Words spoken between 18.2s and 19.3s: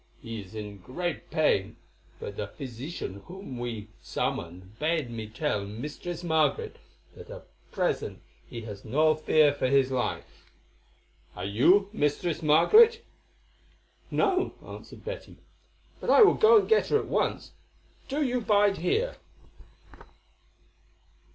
you bide here."